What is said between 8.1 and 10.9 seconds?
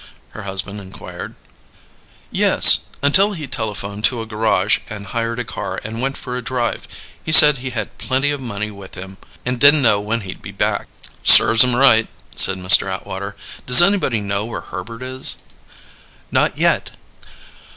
of money with him and didn't know when he'd be back."